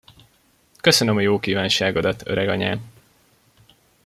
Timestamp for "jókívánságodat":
1.21-2.27